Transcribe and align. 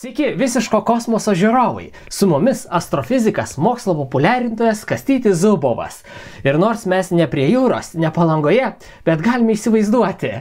Sveiki 0.00 0.30
visiško 0.32 0.78
kosmoso 0.88 1.34
žiūrovai. 1.36 1.90
Su 2.08 2.24
mumis 2.24 2.62
astrofizikas, 2.72 3.58
mokslo 3.60 3.92
populiarintojas 3.98 4.80
Kastytis 4.88 5.42
Zubovas. 5.42 5.98
Ir 6.40 6.56
nors 6.56 6.86
mes 6.88 7.10
ne 7.12 7.26
prie 7.28 7.44
jūros, 7.50 7.90
ne 8.00 8.08
palangoje, 8.16 8.70
bet 9.04 9.20
galime 9.20 9.52
įsivaizduoti. 9.58 10.32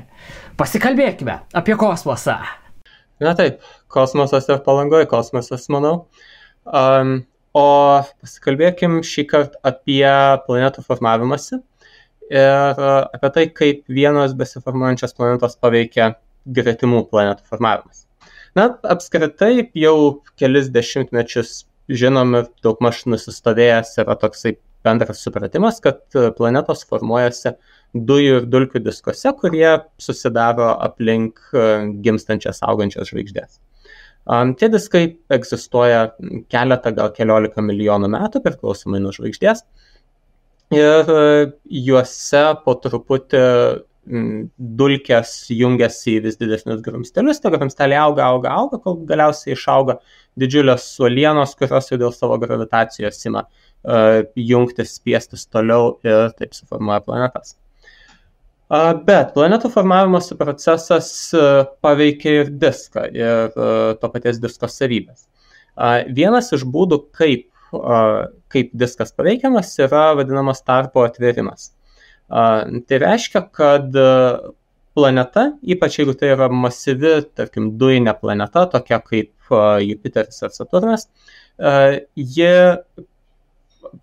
Pasikalbėkime 0.56 1.36
apie 1.60 1.76
kosmosą. 1.76 2.38
Na 3.20 3.36
taip, 3.36 3.60
kosmosas 3.92 4.48
ir 4.48 4.64
palangoje 4.64 5.12
kosmosas, 5.12 5.68
manau. 5.76 5.96
Um, 6.64 7.18
o 7.52 7.68
pasikalbėkim 8.24 9.02
šį 9.04 9.30
kartą 9.34 9.60
apie 9.76 10.08
planetų 10.48 10.88
formavimąsi 10.88 11.60
ir 12.32 12.86
apie 12.88 13.36
tai, 13.36 13.50
kaip 13.60 13.84
vienos 13.92 14.40
besiformuojančios 14.40 15.20
planetos 15.20 15.60
paveikia 15.60 16.14
gretimų 16.48 17.10
planetų 17.12 17.44
formavimas. 17.52 18.06
Na, 18.58 18.70
apskritai 18.96 19.70
jau 19.78 20.22
kelis 20.40 20.72
dešimtmečius 20.74 21.64
žinom 21.90 22.36
ir 22.40 22.50
daugmaž 22.66 23.04
nusistovėjęs 23.10 23.96
yra 24.02 24.16
toksai 24.20 24.56
bendras 24.86 25.22
supratimas, 25.26 25.82
kad 25.84 26.02
planetos 26.38 26.86
formuojasi 26.90 27.54
dujų 27.94 28.42
ir 28.42 28.48
dulkių 28.50 28.82
diskuose, 28.86 29.32
kurie 29.42 29.72
susidaro 30.02 30.70
aplink 30.86 31.42
e, 31.52 31.66
gimstančias 32.06 32.62
augančias 32.66 33.10
žvaigždės. 33.12 33.60
Tie 34.30 34.68
diskai 34.70 35.04
egzistuoja 35.34 36.12
keletą, 36.54 36.92
gal 36.94 37.10
keliolika 37.16 37.64
milijonų 37.66 38.12
metų 38.14 38.44
priklausomai 38.46 39.00
nuo 39.02 39.14
žvaigždės. 39.16 39.64
Ir 40.76 41.10
e, 41.10 41.22
juose 41.82 42.44
po 42.62 42.76
truputį 42.78 43.42
dulkės 44.10 45.32
jungiasi 45.54 46.16
į 46.18 46.24
vis 46.24 46.38
didesnius 46.40 46.82
grumstelius, 46.86 47.40
tie 47.44 47.52
grumsteliai 47.54 48.00
auga, 48.02 48.26
auga, 48.34 48.54
auga, 48.58 48.80
kol 48.82 48.98
galiausiai 49.10 49.54
išauga 49.54 50.00
didžiulės 50.40 50.88
suolienos, 50.96 51.54
kurios 51.60 51.92
jau 51.92 52.00
dėl 52.02 52.14
savo 52.16 52.40
gravitacijos 52.42 53.22
ima 53.30 53.46
uh, 53.46 54.24
jungtis, 54.34 54.96
spiestis 54.98 55.46
toliau 55.46 56.00
ir 56.08 56.34
taip 56.40 56.58
suformuoja 56.58 57.04
planetas. 57.06 57.56
Uh, 58.70 58.94
bet 59.06 59.34
planetų 59.38 59.70
formavimosi 59.74 60.38
procesas 60.38 61.12
uh, 61.38 61.68
paveikia 61.86 62.36
ir 62.44 62.54
diską 62.62 63.08
ir 63.14 63.54
to 64.02 64.14
paties 64.14 64.42
disko 64.42 64.70
savybės. 64.70 65.28
Vienas 66.12 66.50
iš 66.52 66.66
būdų, 66.68 66.98
kaip, 67.16 67.46
kaip 68.52 68.72
diskas 68.76 69.14
paveikiamas, 69.16 69.70
yra 69.80 70.10
vadinamas 70.18 70.60
tarpo 70.66 71.06
atverimas. 71.08 71.70
Tai 72.30 73.02
reiškia, 73.04 73.44
kad 73.56 73.96
planeta, 74.98 75.46
ypač 75.66 76.00
jeigu 76.00 76.16
tai 76.18 76.34
yra 76.36 76.50
masyvi, 76.54 77.20
tarkim, 77.38 77.72
dujinė 77.82 78.14
planeta, 78.20 78.66
tokia 78.70 79.00
kaip 79.06 79.34
Jupiteris 79.86 80.44
ar 80.46 80.54
Saturnas, 80.54 81.08
ji 82.14 82.52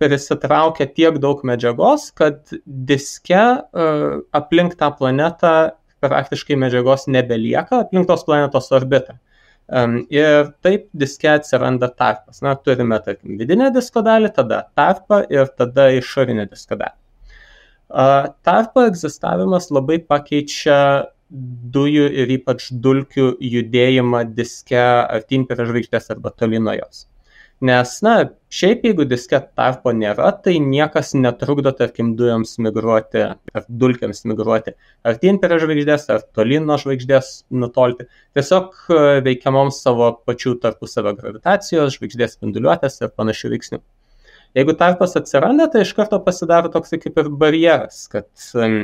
prisitraukia 0.01 0.89
tiek 0.91 1.21
daug 1.23 1.45
medžiagos, 1.47 2.09
kad 2.17 2.41
diske 2.65 3.45
aplink 4.35 4.75
tą 4.81 4.91
planetą 4.99 5.55
praktiškai 6.03 6.59
medžiagos 6.59 7.07
nebelieka, 7.13 7.85
aplink 7.85 8.09
tos 8.11 8.27
planetos 8.27 8.73
orbitą. 8.75 9.19
Ir 10.15 10.53
taip 10.63 10.87
diske 10.95 11.31
atsiranda 11.31 11.89
tarpas. 11.91 12.43
Na, 12.43 12.55
turime, 12.55 12.99
tarkim, 13.03 13.35
vidinę 13.39 13.73
disko 13.75 14.03
dalį, 14.07 14.31
tada 14.37 14.63
tarpą 14.79 15.25
ir 15.31 15.51
tada 15.59 15.89
išorinę 15.97 16.47
disko 16.51 16.79
dalį. 16.79 16.99
Tarpo 17.89 18.87
egzistavimas 18.87 19.71
labai 19.71 19.99
pakeičia 20.03 20.79
dujų 21.75 22.07
ir 22.23 22.33
ypač 22.39 22.71
dulkių 22.71 23.35
judėjimą 23.43 24.25
diske 24.35 24.81
artin 24.81 25.47
prie 25.47 25.67
žvaigždės 25.67 26.11
arba 26.15 26.33
toli 26.35 26.59
nuo 26.63 26.75
jos. 26.77 27.07
Nes, 27.65 27.93
na, 28.05 28.13
šiaip 28.53 28.83
jeigu 28.85 29.07
diske 29.09 29.39
tarpo 29.57 29.95
nėra, 29.97 30.29
tai 30.45 30.59
niekas 30.61 31.15
netrukdo, 31.17 31.73
tarkim, 31.79 32.11
dujoms 32.19 32.59
migruoti 32.61 33.23
ar 33.31 33.65
dulkiams 33.83 34.27
migruoti 34.29 34.75
artin 35.09 35.41
prie 35.41 35.57
žvaigždės 35.63 36.05
ar 36.13 36.27
tolin 36.37 36.69
nuo 36.69 36.77
žvaigždės 36.83 37.31
nutolti. 37.49 38.11
Tiesiog 38.37 38.77
e, 38.91 39.03
veikiamoms 39.25 39.81
savo 39.87 40.13
pačių 40.29 40.59
tarpusavio 40.67 41.17
gravitacijos, 41.17 41.97
žvaigždės 41.97 42.37
spinduliuotės 42.37 43.01
ir 43.01 43.15
panašių 43.17 43.55
veiksnių. 43.57 43.81
Jeigu 44.57 44.77
tarpas 44.79 45.17
atsiranda, 45.19 45.67
tai 45.73 45.83
iš 45.85 45.93
karto 45.97 46.19
pasidaro 46.25 46.71
toks 46.73 46.95
kaip 47.03 47.19
ir 47.21 47.31
barjeras, 47.43 48.07
kad 48.13 48.29
um, 48.57 48.79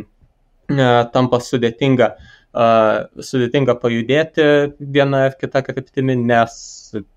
tampa 1.15 1.41
sudėtinga, 1.43 2.09
uh, 2.19 3.23
sudėtinga 3.31 3.77
pajudėti 3.81 4.47
vieną 4.81 5.27
ar 5.29 5.37
kitą 5.41 5.63
kryptimį, 5.67 6.19
nes 6.29 6.55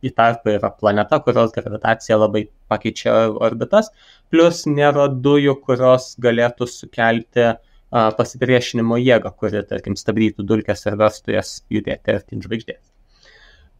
į 0.05 0.13
tarpą 0.15 0.55
yra 0.55 0.71
planeta, 0.71 1.19
kurios 1.23 1.51
gravitacija 1.55 2.19
labai 2.21 2.45
pakeičia 2.71 3.15
orbitas, 3.33 3.91
plus 4.31 4.63
nėra 4.69 5.09
dujų, 5.09 5.57
kurios 5.65 6.13
galėtų 6.23 6.67
sukelti 6.71 7.49
uh, 7.51 8.09
pasipriešinimo 8.17 8.99
jėgą, 9.01 9.33
kuri, 9.39 9.63
tarkim, 9.67 9.97
stabdytų 9.99 10.47
dulkes 10.47 10.85
ir 10.87 10.99
verstų 10.99 11.35
jas 11.35 11.57
judėti 11.71 12.15
artin 12.15 12.43
žvaigždės. 12.43 12.83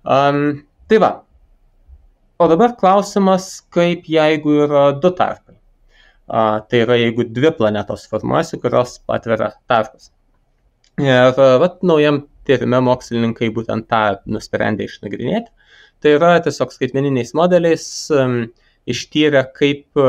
Um, 0.05 0.65
tai 0.91 0.99
va, 1.01 1.09
O 2.37 2.47
dabar 2.51 2.73
klausimas, 2.75 3.45
kaip 3.71 4.09
jeigu 4.11 4.57
yra 4.65 4.89
du 4.99 5.11
tarpai. 5.15 5.55
A, 6.27 6.59
tai 6.67 6.81
yra, 6.83 6.97
jeigu 6.99 7.23
dvi 7.31 7.51
planetos 7.55 8.03
formuojasi, 8.11 8.59
kurios 8.59 8.97
atveria 9.15 9.53
tarpus. 9.71 10.09
Ir 10.99 11.31
vat, 11.61 11.77
naujam 11.83 12.25
tyrime 12.47 12.81
mokslininkai 12.83 13.49
būtent 13.55 13.87
tą 13.91 14.01
nusprendė 14.27 14.89
išnagrinėti. 14.89 15.51
Tai 16.03 16.13
yra 16.17 16.33
tiesiog 16.43 16.73
skaitmeniniais 16.75 17.31
modeliais 17.39 17.85
um, 18.11 18.35
ištyrė, 18.91 19.45
kaip 19.55 20.01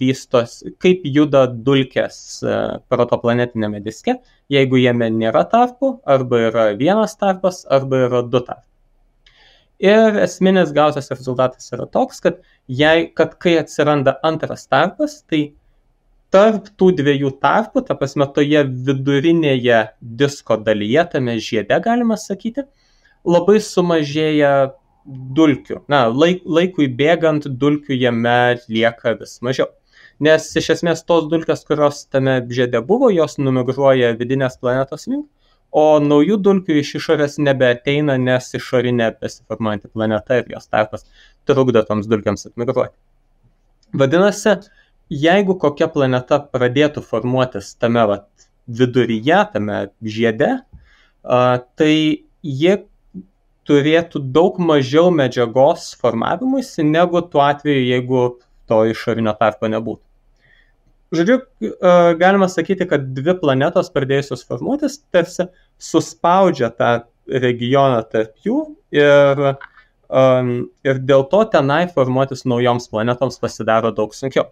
vystos, 0.00 0.62
kaip 0.82 1.04
juda 1.04 1.44
dulkės 1.68 2.40
protoplanetinėme 2.90 3.82
diske, 3.84 4.16
jeigu 4.52 4.80
jame 4.80 5.10
nėra 5.14 5.44
tarpų, 5.52 5.92
arba 6.16 6.40
yra 6.48 6.66
vienas 6.80 7.18
tarpas, 7.20 7.66
arba 7.68 8.06
yra 8.08 8.24
du 8.24 8.40
tarpai. 8.40 8.64
Ir 9.82 10.16
esminis 10.24 10.72
gausias 10.72 11.10
rezultatas 11.12 11.68
yra 11.74 11.84
toks, 11.92 12.22
kad, 12.24 12.40
jei, 12.66 13.10
kad 13.12 13.34
kai 13.42 13.58
atsiranda 13.60 14.16
antras 14.24 14.64
tarpas, 14.70 15.18
tai 15.28 15.50
tarp 16.32 16.70
tų 16.80 16.94
dviejų 17.02 17.34
tarpų, 17.42 17.82
ta 17.84 17.96
prasme, 17.98 18.24
toje 18.32 18.64
vidurinėje 18.88 19.82
disko 20.00 20.56
dalyje, 20.64 21.04
tame 21.12 21.36
žiede, 21.44 21.76
galima 21.84 22.16
sakyti, 22.20 22.64
labai 23.28 23.58
sumažėja 23.60 24.72
dulkių. 25.06 25.82
Na, 25.92 26.06
laik, 26.08 26.40
laikui 26.48 26.88
bėgant 26.88 27.44
dulkių 27.46 28.00
jame 28.00 28.56
lieka 28.72 29.12
vis 29.20 29.38
mažiau. 29.44 29.68
Nes 30.24 30.48
iš 30.56 30.70
esmės 30.78 31.04
tos 31.04 31.28
dulkės, 31.28 31.66
kurios 31.68 32.06
tame 32.08 32.38
žiede 32.48 32.80
buvo, 32.80 33.12
jos 33.12 33.36
numigruoja 33.36 34.14
vidinės 34.16 34.56
planetos 34.56 35.04
link 35.10 35.28
o 35.72 35.98
naujų 36.00 36.38
dulkių 36.42 36.78
iš 36.80 36.94
išorės 37.00 37.38
nebeateina, 37.42 38.16
nes 38.20 38.48
išorinė 38.56 39.10
besiformuojanti 39.20 39.92
planeta 39.92 40.40
ir 40.40 40.50
jos 40.54 40.68
tarpas 40.70 41.06
trukdo 41.48 41.82
toms 41.86 42.08
dulkiams 42.10 42.48
atmigruoti. 42.50 42.94
Vadinasi, 43.96 44.56
jeigu 45.10 45.56
kokia 45.62 45.88
planeta 45.92 46.40
pradėtų 46.40 47.02
formuotis 47.06 47.74
tame 47.80 48.02
vat, 48.08 48.26
viduryje, 48.66 49.38
tame 49.52 49.82
žiede, 50.02 50.50
tai 51.26 51.94
ji 52.42 52.74
turėtų 53.66 54.22
daug 54.34 54.58
mažiau 54.62 55.10
medžiagos 55.10 55.92
formavimuisi 56.00 56.86
negu 56.86 57.22
tuo 57.30 57.42
atveju, 57.46 57.86
jeigu 57.90 58.26
to 58.70 58.82
išorinio 58.90 59.34
tarpo 59.38 59.70
nebūtų. 59.70 60.05
Žodžiu, 61.14 61.38
galima 62.18 62.48
sakyti, 62.50 62.86
kad 62.90 63.04
dvi 63.14 63.36
planetos 63.38 63.92
pradėjusios 63.94 64.42
formuotis 64.48 64.98
tarsi 65.14 65.46
suspaudžia 65.78 66.72
tą 66.74 66.90
regioną 67.30 68.02
tarp 68.10 68.34
jų 68.42 68.58
ir, 68.94 69.42
um, 70.10 70.50
ir 70.86 71.00
dėl 71.06 71.26
to 71.30 71.44
tenai 71.52 71.84
formuotis 71.94 72.42
naujoms 72.46 72.88
planetoms 72.90 73.38
pasidaro 73.42 73.92
daug 73.94 74.14
sunkiau. 74.14 74.48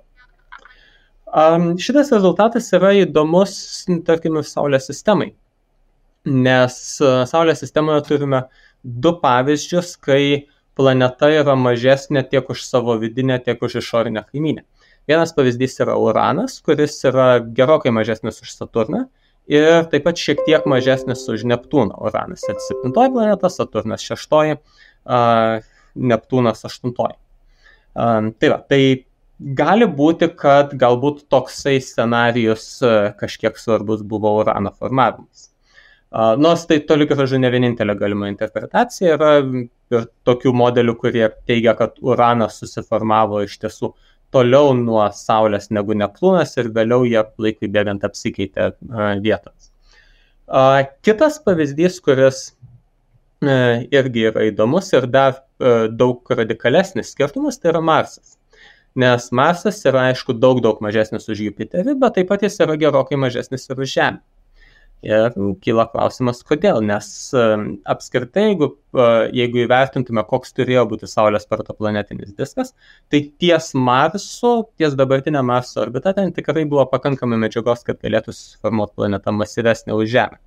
Um, 1.34 1.72
šitas 1.82 2.12
rezultatas 2.14 2.70
yra 2.76 2.92
įdomus, 3.00 3.56
tarkim, 4.06 4.38
Saulės 4.46 4.86
sistemai, 4.86 5.32
nes 6.30 6.76
uh, 7.02 7.24
Saulės 7.26 7.64
sistemoje 7.64 8.04
turime 8.06 8.44
du 8.84 9.16
pavyzdžius, 9.18 9.96
kai 9.98 10.46
planeta 10.78 11.30
yra 11.34 11.56
mažesnė 11.58 12.22
tiek 12.30 12.46
už 12.50 12.62
savo 12.62 12.94
vidinę, 13.02 13.40
tiek 13.42 13.58
už 13.62 13.80
išorinę 13.82 14.22
kaiminę. 14.28 14.62
Vienas 15.08 15.34
pavyzdys 15.36 15.76
yra 15.84 15.98
Uranas, 16.00 16.56
kuris 16.64 16.96
yra 17.04 17.38
gerokai 17.44 17.92
mažesnis 17.92 18.40
už 18.40 18.54
Saturną 18.56 19.02
ir 19.50 19.84
taip 19.92 20.06
pat 20.06 20.16
šiek 20.16 20.38
tiek 20.46 20.64
mažesnis 20.70 21.26
už 21.28 21.44
Neptūną. 21.50 21.98
Uranas 22.08 22.46
yra 22.48 22.56
septintoji 22.64 23.12
planeta, 23.12 23.50
Saturnas 23.52 24.04
šeštoji, 24.06 24.56
Neptūnas 26.12 26.64
aštuntoji. 26.64 27.18
Tai 27.94 28.48
va, 28.54 28.56
tai 28.64 28.80
gali 29.58 29.86
būti, 29.90 30.30
kad 30.40 30.72
galbūt 30.80 31.26
toksai 31.28 31.76
scenarius 31.84 32.78
kažkiek 33.20 33.60
svarbus 33.60 34.00
buvo 34.08 34.32
Urano 34.40 34.72
formavimas. 34.72 35.50
Nors 36.38 36.64
tai 36.70 36.78
toli 36.86 37.08
gražu 37.10 37.36
ne 37.42 37.50
vienintelė 37.50 37.98
galima 37.98 38.28
interpretacija, 38.30 39.18
yra 39.18 39.30
ir 39.92 40.08
tokių 40.24 40.52
modelių, 40.56 40.96
kurie 40.96 41.28
teigia, 41.44 41.74
kad 41.76 42.00
uranas 42.00 42.60
susiformavo 42.62 43.42
iš 43.44 43.58
tiesų 43.66 43.92
toliau 44.34 44.74
nuo 44.76 45.04
Saulės 45.14 45.70
negu 45.70 45.96
Neptūnas 45.96 46.56
ir 46.60 46.72
vėliau 46.74 47.06
jie 47.08 47.22
laikui 47.40 47.70
bėgant 47.70 48.04
apsikeitė 48.06 48.72
vietos. 49.24 49.70
Kitas 51.06 51.38
pavyzdys, 51.40 52.00
kuris 52.04 52.40
e, 53.40 53.54
irgi 53.94 54.26
yra 54.28 54.44
įdomus 54.50 54.90
ir 54.92 55.06
dar 55.08 55.38
e, 55.38 55.86
daug 55.88 56.28
radikalesnis 56.28 57.14
skirtumas, 57.14 57.56
tai 57.62 57.72
yra 57.72 57.80
Marsas 57.80 58.34
nes 58.94 59.30
Marsas 59.32 59.82
yra 59.88 60.08
aišku 60.10 60.36
daug 60.38 60.60
daug 60.62 60.78
mažesnis 60.84 61.26
už 61.30 61.42
Jupiterį, 61.48 61.96
bet 61.98 62.16
taip 62.18 62.30
pat 62.30 62.44
jis 62.46 62.60
yra 62.62 62.76
gerokai 62.78 63.18
mažesnis 63.18 63.66
ir 63.68 63.80
už 63.82 63.90
Žemę. 63.90 64.22
Ir 65.04 65.34
kyla 65.60 65.84
klausimas, 65.92 66.38
kodėl, 66.48 66.78
nes 66.84 67.06
apskritai, 67.92 68.46
jeigu, 68.46 68.70
jeigu 69.36 69.60
įvertintume, 69.66 70.22
koks 70.30 70.54
turėjo 70.56 70.86
būti 70.94 71.08
Saulės 71.10 71.44
protoplanetinis 71.50 72.32
diskas, 72.38 72.72
tai 73.12 73.20
ties 73.42 73.74
Marsu, 73.76 74.54
ties 74.80 74.96
dabartinė 74.96 75.42
Marso 75.44 75.82
orbita 75.82 76.14
ten 76.16 76.32
tikrai 76.32 76.64
buvo 76.70 76.86
pakankamai 76.88 77.36
medžiagos, 77.42 77.84
kad 77.84 78.00
galėtų 78.00 78.32
susiformuoti 78.32 78.96
planeta 79.02 79.36
masyvesnė 79.36 79.92
už 79.98 80.08
Žemę. 80.16 80.40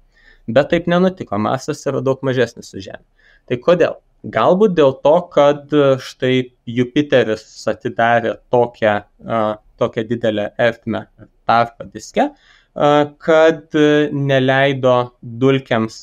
Bet 0.57 0.73
taip 0.73 0.89
nenutiko, 0.89 1.37
Marsas 1.37 1.85
yra 1.85 2.01
daug 2.01 2.25
mažesnis 2.25 2.73
už 2.73 2.89
Žemę. 2.89 3.31
Tai 3.45 3.61
kodėl? 3.61 3.97
Galbūt 4.33 4.73
dėl 4.73 4.95
to, 5.05 5.17
kad 5.29 5.69
e, 5.69 5.87
štai 6.01 6.35
Jupiteris 6.65 7.45
atidarė 7.69 8.39
tokią, 8.49 8.95
uh, 9.21 9.51
tokią 9.77 10.03
didelę 10.09 10.47
ertmę 10.57 11.03
tarpą 11.45 11.85
diske, 11.93 12.25
uh, 12.31 12.57
kad 12.77 13.77
neleido 14.13 14.95
dulkiams 15.21 15.97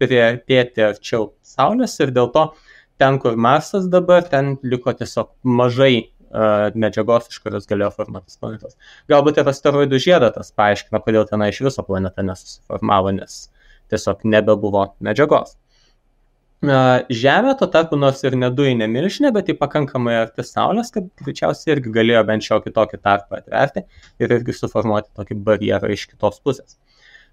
prieartėti 0.00 0.84
arčiau 0.84 1.30
Saulės 1.44 1.96
ir 2.00 2.12
dėl 2.16 2.28
to 2.34 2.46
ten, 3.00 3.18
kur 3.20 3.36
Marsas 3.36 3.88
dabar, 3.92 4.26
ten 4.28 4.58
liko 4.62 4.92
tiesiog 4.96 5.32
mažai 5.44 6.10
medžiagos, 6.78 7.30
iš 7.32 7.40
kurios 7.42 7.66
galėjo 7.66 7.90
formuotis 7.96 8.38
planetos. 8.38 8.76
Galbūt 9.10 9.40
ir 9.40 9.48
asteroidų 9.50 9.98
žiedatas 10.02 10.52
paaiškina, 10.54 11.00
kodėl 11.02 11.26
ten 11.26 11.42
iš 11.48 11.62
viso 11.66 11.82
planeta 11.86 12.22
nesusiformavo, 12.22 13.16
nes 13.16 13.48
tiesiog 13.90 14.22
nebebuvo 14.28 14.84
medžiagos. 15.02 15.56
Žemė 16.60 17.54
tuo 17.56 17.66
tarpu 17.72 17.96
nors 17.96 18.18
ir 18.20 18.34
nedujinė 18.36 18.84
milžinė, 18.92 19.30
bet 19.32 19.48
ji 19.48 19.54
pakankamai 19.56 20.18
arti 20.18 20.44
Saulės, 20.44 20.90
kad 20.92 21.06
greičiausiai 21.22 21.72
irgi 21.72 21.92
galėjo 21.94 22.20
bent 22.28 22.44
šiokį 22.44 22.72
tokį 22.76 22.98
tarpą 23.00 23.38
atverti 23.38 23.86
ir 24.20 24.34
irgi 24.36 24.52
suformuoti 24.52 25.08
tokį 25.16 25.38
barjerą 25.46 25.88
iš 25.94 26.04
kitos 26.10 26.36
pusės. 26.44 26.76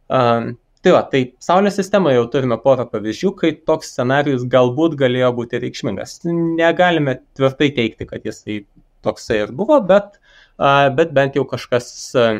Um, 0.07 0.53
tai 0.79 0.93
va, 0.95 1.01
tai 1.11 1.25
Saulės 1.43 1.75
sistemoje 1.75 2.15
jau 2.15 2.29
turime 2.37 2.55
porą 2.63 2.85
pavyzdžių, 2.87 3.33
kai 3.41 3.51
toks 3.67 3.91
scenarius 3.97 4.47
galbūt 4.47 4.95
galėjo 4.95 5.33
būti 5.41 5.59
reikšmingas. 5.65 6.21
Negalime 6.31 7.17
tvirtai 7.35 7.73
teikti, 7.75 8.07
kad 8.07 8.23
jisai 8.23 8.61
toksai 9.03 9.41
ir 9.43 9.51
buvo, 9.51 9.81
bet, 9.91 10.21
uh, 10.55 10.87
bet 10.95 11.11
bent 11.11 11.35
jau 11.35 11.43
kažkas 11.51 11.91
uh, 12.15 12.39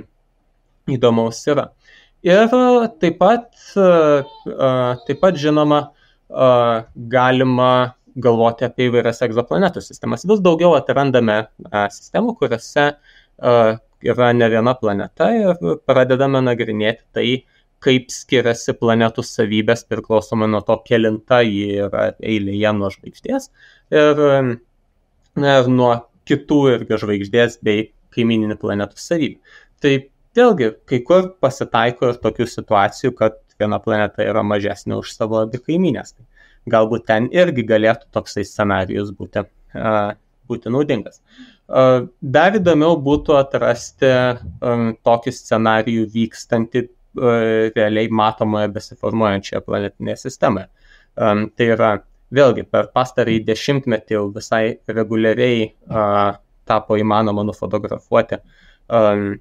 įdomaus 0.88 1.44
yra. 1.52 1.74
Ir 2.24 2.48
taip 3.04 3.20
pat, 3.20 3.52
uh, 3.76 4.24
taip 5.04 5.20
pat 5.20 5.36
žinoma, 5.36 5.90
galima 6.30 7.72
galvoti 8.18 8.66
apie 8.66 8.88
įvairias 8.90 9.22
egzoplanetų 9.28 9.84
sistemas. 9.86 10.26
Vis 10.28 10.42
daugiau 10.44 10.74
atrandame 10.78 11.44
sistemų, 11.94 12.34
kuriuose 12.40 12.88
yra 14.08 14.32
ne 14.34 14.50
viena 14.50 14.74
planeta 14.78 15.30
ir 15.36 15.78
pradedame 15.86 16.42
nagrinėti 16.46 17.06
tai, 17.14 17.28
kaip 17.84 18.10
skiriasi 18.10 18.74
planetų 18.80 19.22
savybės 19.26 19.86
priklausomai 19.86 20.48
nuo 20.50 20.64
to, 20.66 20.80
kelinta 20.88 21.44
ji 21.46 21.78
yra 21.86 22.10
eilėje 22.18 22.74
nuo 22.74 22.90
žvaigždės 22.94 23.52
ir, 23.94 24.22
ir 25.38 25.70
nuo 25.70 25.92
kitų 26.28 26.62
irgi 26.74 26.98
žvaigždės 27.04 27.60
bei 27.64 27.92
kaimininių 28.18 28.58
planetų 28.60 28.98
savybių. 28.98 29.60
Tai 29.84 29.94
vėlgi, 30.38 30.72
kai 30.90 31.04
kur 31.06 31.30
pasitaiko 31.44 32.12
ir 32.12 32.18
tokių 32.24 32.50
situacijų, 32.50 33.14
kad 33.20 33.38
viena 33.60 33.80
planeta 33.84 34.26
yra 34.26 34.44
mažesnė 34.46 34.98
už 35.00 35.14
savo 35.16 35.42
abi 35.44 35.62
kaiminės. 35.64 36.16
Tai 36.18 36.26
galbūt 36.74 37.08
ten 37.08 37.30
irgi 37.34 37.66
galėtų 37.68 38.10
toksai 38.16 38.46
scenarijus 38.48 39.14
būti, 39.16 39.44
būti 40.50 40.74
naudingas. 40.74 41.22
Dar 41.68 42.60
įdomiau 42.60 42.98
būtų 43.04 43.38
atrasti 43.40 44.12
tokį 45.08 45.34
scenarijų 45.36 46.06
vykstantį 46.14 46.86
realiai 47.76 48.12
matomoje 48.14 48.70
besiformuojančioje 48.76 49.64
planetinėje 49.66 50.22
sistemoje. 50.28 50.68
Tai 51.18 51.68
yra 51.74 51.92
vėlgi 52.34 52.68
per 52.70 52.92
pastarąjį 52.94 53.44
dešimtmetį 53.48 54.18
jau 54.18 54.28
visai 54.36 54.64
reguliariai 54.88 55.72
tapo 56.68 56.98
įmanoma 57.00 57.46
nufotografuoti 57.48 58.38
um, 58.92 59.38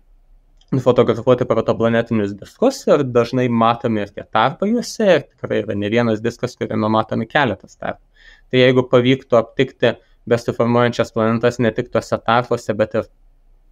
nufotografuoti 0.74 1.46
protoplanetinius 1.46 2.34
diskus 2.40 2.80
ir 2.88 3.04
dažnai 3.14 3.46
matomi 3.62 4.02
ir 4.02 4.10
tie 4.14 4.24
tarpai 4.24 4.72
juose 4.72 5.06
ir 5.06 5.22
tikrai 5.28 5.60
yra 5.62 5.76
ne 5.78 5.90
vienas 5.92 6.22
diskas, 6.24 6.56
kuriame 6.58 6.90
matomi 6.90 7.28
keletas 7.30 7.78
tarpų. 7.78 8.02
Tai 8.50 8.62
jeigu 8.62 8.86
pavyktų 8.90 9.38
aptikti 9.38 9.94
besiformuojančias 10.30 11.14
planetas 11.14 11.60
ne 11.62 11.70
tik 11.74 11.92
tuose 11.94 12.18
tarpuose, 12.18 12.74
bet 12.74 12.98
ir 12.98 13.06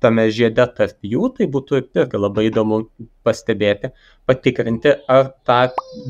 tame 0.04 0.26
žiede 0.36 0.66
tarp 0.76 1.06
jų, 1.06 1.30
tai 1.36 1.48
būtų 1.50 1.80
irgi 1.80 2.20
labai 2.20 2.48
įdomu 2.50 2.82
pastebėti, 3.26 3.90
patikrinti, 4.28 4.94
ar 5.08 5.32
ta 5.48 5.60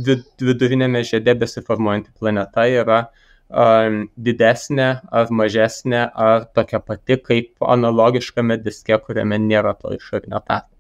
vid 0.07 0.27
vidurinėme 0.43 1.05
žiede 1.07 1.37
besiformuojanti 1.45 2.13
planeta 2.19 2.67
yra 2.69 3.01
um, 3.49 4.05
didesnė 4.29 4.91
ar 5.21 5.33
mažesnė, 5.41 6.05
ar 6.29 6.49
tokia 6.57 6.83
pati 6.85 7.21
kaip 7.31 7.69
analogiškame 7.77 8.59
diske, 8.67 8.99
kuriame 9.07 9.41
nėra 9.49 9.77
to 9.81 9.95
išorinio 9.97 10.43
tarpo. 10.45 10.74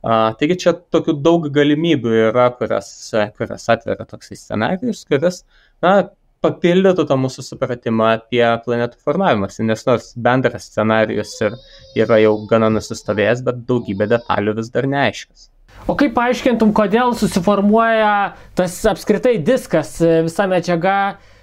Taigi 0.00 0.56
čia 0.62 0.72
tokių 0.94 1.18
daug 1.20 1.50
galimybių 1.52 2.14
yra, 2.30 2.48
kurias, 2.56 2.88
kurias 3.36 3.68
atveria 3.68 4.06
toksai 4.08 4.38
scenarius, 4.40 5.04
kuris 5.08 5.42
na, 5.84 6.08
papildytų 6.40 7.04
tą 7.08 7.18
mūsų 7.20 7.44
supratimą 7.44 8.14
apie 8.14 8.44
planetų 8.64 8.96
formavimąsi, 9.04 9.64
nes 9.68 9.84
nors 9.84 10.12
bendras 10.16 10.70
scenarius 10.70 11.34
ir 11.44 11.56
yra 12.00 12.20
jau 12.22 12.38
gana 12.48 12.70
nusistovėjęs, 12.72 13.42
bet 13.44 13.60
daugybė 13.68 14.08
detalių 14.14 14.56
vis 14.56 14.72
dar 14.72 14.88
neaiškios. 14.88 15.50
O 15.88 15.96
kaip 16.00 16.14
paaiškintum, 16.16 16.72
kodėl 16.76 17.12
susiformuoja 17.16 18.32
tas 18.56 18.78
apskritai 18.88 19.36
diskas, 19.44 19.98
visa 20.00 20.48
medžiaga 20.48 20.96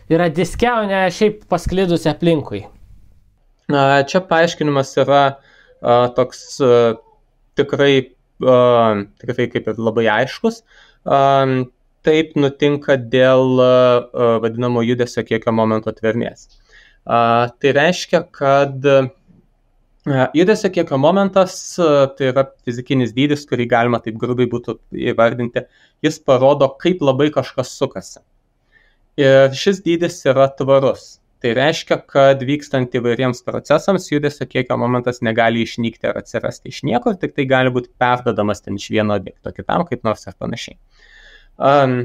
yra 0.09 0.31
diske, 0.33 0.69
o 0.69 0.83
ne 0.89 1.05
šiaip 1.13 1.45
pasklidusi 1.51 2.09
aplinkui? 2.09 2.65
Čia 3.69 4.21
paaiškinimas 4.25 4.97
yra 5.03 5.23
toks 6.17 6.57
tikrai 7.57 8.16
tikrai 8.41 9.47
kaip 9.53 9.67
ir 9.71 9.81
labai 9.81 10.05
aiškus. 10.19 10.61
Taip 12.07 12.35
nutinka 12.39 12.95
dėl 13.11 13.57
vadinamo 14.43 14.83
judesio 14.85 15.23
kiekio 15.27 15.51
momento 15.51 15.91
tvermės. 15.91 16.47
Tai 17.07 17.73
reiškia, 17.79 18.21
kad 18.31 18.85
judesio 20.37 20.71
kiekio 20.71 20.97
momentas 21.01 21.57
tai 22.15 22.29
yra 22.31 22.45
fizikinis 22.67 23.11
dydis, 23.15 23.43
kurį 23.49 23.67
galima 23.73 23.99
taip 24.03 24.19
grubiai 24.21 24.47
būtų 24.51 24.77
įvardinti. 25.11 25.65
Jis 26.05 26.19
parodo, 26.23 26.69
kaip 26.79 27.01
labai 27.01 27.31
kažkas 27.33 27.73
sukasi. 27.75 28.21
Ir 29.17 29.49
šis 29.57 29.81
dydis 29.83 30.21
yra 30.29 30.45
tvarus. 30.53 31.17
Tai 31.43 31.51
reiškia, 31.53 31.99
kad 32.09 32.41
vykstant 32.41 32.95
įvairiems 32.97 33.43
procesams 33.45 34.07
judesio 34.09 34.47
kiekio 34.49 34.73
momentas 34.81 35.19
negali 35.21 35.61
išnykti 35.67 36.09
ar 36.09 36.17
atsirasti 36.23 36.71
iš 36.71 36.79
niekur, 36.87 37.17
tik 37.21 37.35
tai 37.37 37.45
gali 37.49 37.69
būti 37.73 37.91
perdodamas 38.01 38.63
ten 38.65 38.79
iš 38.79 38.87
vieno 38.89 39.13
objekto 39.19 39.53
kitam, 39.53 39.83
kaip 39.85 40.07
nors 40.07 40.25
ir 40.25 40.33
panašiai. 40.41 40.79
Um, 41.61 41.99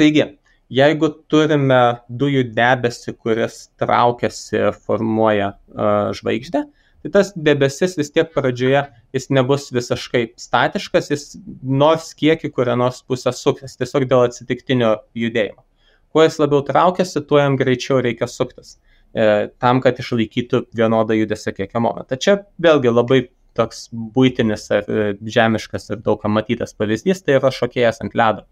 taigi, 0.00 0.24
jeigu 0.72 1.10
turime 1.28 1.80
dujų 2.08 2.46
debesį, 2.56 3.14
kuris 3.20 3.66
traukiasi 3.82 4.70
formuoja 4.86 5.50
uh, 5.52 6.08
žvaigždę, 6.16 6.62
tai 7.04 7.12
tas 7.12 7.34
debesis 7.36 7.98
vis 8.00 8.12
tiek 8.14 8.32
pradžioje 8.32 8.86
jis 9.12 9.28
nebus 9.28 9.68
visiškai 9.76 10.30
statiškas, 10.40 11.12
jis 11.12 11.28
nors 11.60 12.14
kiek 12.16 12.48
į 12.48 12.52
kurią 12.56 12.78
nors 12.80 13.04
pusę 13.04 13.34
suksis, 13.36 13.76
tiesiog 13.76 14.08
dėl 14.08 14.24
atsitiktinio 14.30 14.94
judėjimo 15.20 15.66
kuo 16.12 16.24
jis 16.26 16.38
labiau 16.42 16.62
traukiasi, 16.66 17.24
tuo 17.28 17.40
jam 17.40 17.58
greičiau 17.60 18.00
reikia 18.04 18.28
suktis, 18.30 18.76
e, 19.14 19.48
tam, 19.62 19.82
kad 19.84 19.98
išlaikytų 20.00 20.66
vienodą 20.76 21.16
judesio 21.18 21.54
kiekio 21.56 21.82
momentą. 21.84 22.18
Čia 22.20 22.38
vėlgi 22.62 22.92
labai 22.92 23.22
toks 23.58 23.86
būtinis 23.92 24.68
ir 24.72 24.88
e, 24.88 25.06
žemiškas 25.36 25.90
ir 25.92 26.02
daug 26.04 26.20
kam 26.22 26.36
matytas 26.38 26.76
pavyzdys, 26.78 27.24
tai 27.24 27.38
yra 27.40 27.52
šokėjas 27.52 28.04
ant 28.04 28.18
ledo. 28.18 28.46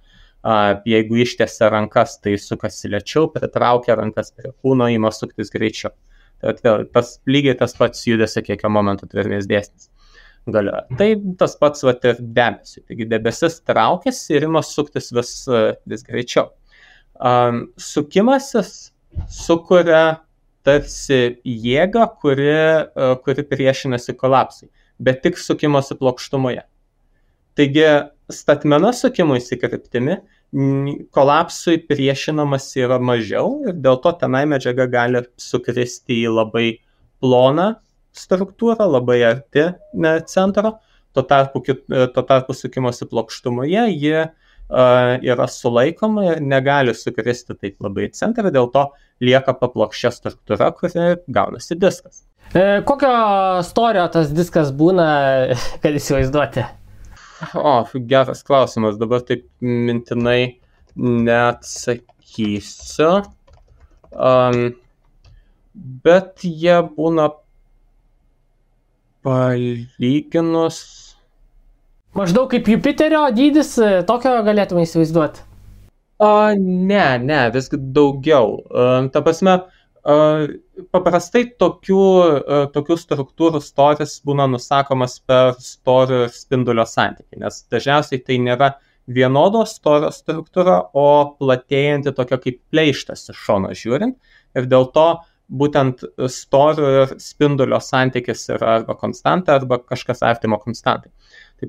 Jeigu 0.88 1.18
ištiesia 1.20 1.68
rankas, 1.68 2.14
tai 2.24 2.38
sukasi 2.40 2.88
lėčiau, 2.88 3.26
pritraukia 3.28 3.98
rankas 3.98 4.30
prie 4.32 4.54
kūno, 4.64 4.86
įma 4.88 5.10
suktis 5.12 5.52
greičiau. 5.52 5.92
Tai 6.40 6.54
vėl 6.64 6.86
tas 6.94 7.18
lygiai 7.28 7.58
tas 7.60 7.76
pats 7.76 8.06
judesio 8.08 8.40
kiekio 8.46 8.70
momento 8.72 9.08
tvirmės 9.10 9.48
dėsnis. 9.50 9.90
galioja. 10.48 10.86
Tai 10.96 11.08
tas 11.38 11.56
pats 11.60 11.84
vat, 11.84 12.04
ir 12.08 12.16
debesiu. 12.20 12.80
Taigi 12.88 13.06
debesis 13.10 13.60
traukiasi 13.68 14.38
ir 14.38 14.46
ima 14.48 14.62
suktis 14.64 15.12
vis, 15.12 15.34
vis 15.86 16.06
greičiau. 16.06 16.48
Um, 17.20 17.66
sukimasis 17.76 18.94
sukuria 19.28 20.22
tarsi 20.64 21.36
jėgą, 21.44 22.06
kuri, 22.16 22.48
uh, 22.48 23.12
kuri 23.20 23.44
priešinasi 23.44 24.14
kolapsui, 24.16 24.70
bet 24.96 25.20
tik 25.26 25.36
sukimosi 25.36 25.98
plokštumoje. 26.00 26.64
Taigi 27.60 27.84
statmena 28.32 28.94
sukimuisi 28.96 29.58
kryptimi 29.60 30.16
kolapsui 31.12 31.76
priešinamas 31.90 32.70
yra 32.80 32.96
mažiau 33.02 33.58
ir 33.68 33.76
dėl 33.84 34.00
to 34.02 34.14
tenai 34.22 34.46
medžiaga 34.48 34.88
gali 34.90 35.20
sukristi 35.38 36.22
į 36.24 36.32
labai 36.38 36.66
ploną 37.20 37.74
struktūrą, 38.16 38.88
labai 38.88 39.20
arti 39.28 39.68
centro, 40.30 40.78
tuo 41.12 41.22
tarpu, 41.22 41.62
tuo 41.68 42.24
tarpu 42.24 42.56
sukimosi 42.56 43.06
plokštumoje 43.12 43.90
ji 43.92 44.16
uh, 44.24 44.32
yra 44.70 45.46
sulaikoma 45.50 46.24
ir 46.28 46.40
negali 46.42 46.94
sukristi 46.94 47.54
taip 47.58 47.80
labai 47.82 48.04
į 48.08 48.12
centrą, 48.18 48.50
dėl 48.54 48.68
to 48.74 48.84
lieka 49.24 49.52
paplokščia 49.58 50.10
struktūra, 50.14 50.70
kuri 50.76 51.16
gaunasi 51.28 51.74
diskas. 51.80 52.22
E, 52.54 52.82
kokio 52.86 53.62
storio 53.66 54.08
tas 54.10 54.30
diskas 54.34 54.72
būna, 54.74 55.06
kad 55.82 55.94
įsivaizduoti? 55.94 56.64
O, 57.56 57.86
geras 58.10 58.42
klausimas, 58.44 58.98
dabar 59.00 59.20
taip 59.26 59.46
mintinai 59.64 60.60
neatsakysiu. 61.00 63.22
Um, 64.10 64.74
bet 66.04 66.44
jie 66.44 66.82
būna 66.96 67.30
palyginus. 69.24 71.09
Maždaug 72.18 72.50
kaip 72.50 72.68
Jupiterio 72.68 73.26
dydis, 73.34 73.76
tokio 74.08 74.32
galėtume 74.46 74.82
įsivaizduoti. 74.86 75.46
O, 76.20 76.30
ne, 76.58 77.04
ne, 77.22 77.42
visgi 77.54 77.78
daugiau. 77.96 78.58
Um, 78.68 79.06
ta 79.14 79.22
prasme, 79.24 79.54
uh, 79.56 79.80
Paprastai 80.00 81.42
tokių, 81.60 82.04
tokių 82.72 82.96
struktūrų 82.96 83.60
storis 83.60 84.14
būna 84.24 84.46
nusakomas 84.48 85.18
per 85.20 85.58
storio 85.60 86.22
ir 86.24 86.32
spindulio 86.32 86.86
santykį, 86.88 87.40
nes 87.42 87.58
dažniausiai 87.72 88.22
tai 88.24 88.38
nėra 88.40 88.70
vienodo 89.10 89.66
storio 89.68 90.08
struktūra, 90.14 90.78
o 90.96 91.36
platėjanti 91.36 92.14
tokia 92.16 92.38
kaip 92.40 92.62
pleištas 92.72 93.28
iš 93.28 93.44
šono 93.44 93.74
žiūrint. 93.76 94.16
Ir 94.56 94.70
dėl 94.70 94.88
to 94.94 95.06
būtent 95.50 96.06
storio 96.32 96.90
ir 97.02 97.14
spindulio 97.20 97.80
santykis 97.84 98.46
yra 98.54 98.78
arba 98.78 98.96
konstanta, 98.96 99.58
arba 99.58 99.82
kažkas 99.82 100.24
artimo 100.24 100.56
konstantai. 100.62 101.12
Tai 101.60 101.68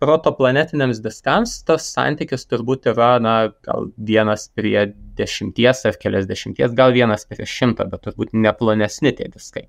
protoplanetiniams 0.00 1.02
diskams 1.04 1.58
tas 1.68 1.90
santykis 1.92 2.46
turbūt 2.48 2.88
yra, 2.94 3.18
na, 3.20 3.34
gal 3.66 3.90
vienas 4.00 4.46
prie 4.56 4.86
dešimties 5.18 5.84
ar 5.90 5.98
keliasdešimties, 6.00 6.72
gal 6.78 6.94
vienas 6.96 7.26
prie 7.28 7.44
šimto, 7.44 7.84
bet 7.90 8.06
turbūt 8.06 8.32
neplonesni 8.32 9.12
tie 9.18 9.28
diskai. 9.28 9.66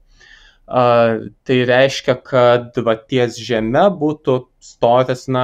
Uh, 0.65 1.27
tai 1.45 1.59
reiškia, 1.69 2.15
kad 2.25 2.79
va, 2.87 2.95
ties 2.97 3.35
Žeme 3.37 3.83
būtų 3.99 4.37
storis, 4.63 5.27
na, 5.29 5.43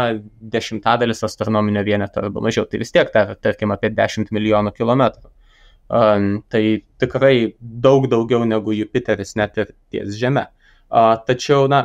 dešimtadalis 0.55 1.21
astronominio 1.27 1.83
vieneto 1.85 2.23
arba 2.23 2.41
mažiau. 2.41 2.65
Tai 2.65 2.79
vis 2.81 2.95
tiek, 2.95 3.11
tar, 3.13 3.35
tarkim, 3.37 3.75
apie 3.75 3.91
10 3.93 4.31
milijonų 4.33 4.73
kilometrų. 4.79 5.29
Um, 5.91 6.29
tai 6.49 6.63
tikrai 7.03 7.51
daug 7.59 8.07
daugiau 8.09 8.47
negu 8.47 8.73
Jupiteris 8.73 9.35
net 9.35 9.59
ir 9.59 9.75
ties 9.91 10.15
Žeme. 10.17 10.47
Uh, 10.87 11.13
tačiau, 11.27 11.67
na, 11.69 11.83